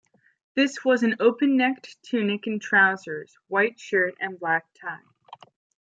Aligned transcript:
This 0.55 0.83
was 0.83 1.03
an 1.03 1.17
open-necked 1.19 2.01
tunic 2.01 2.47
and 2.47 2.59
trousers, 2.59 3.37
white 3.49 3.79
shirt 3.79 4.15
and 4.19 4.39
black 4.39 4.65
tie. 4.73 5.03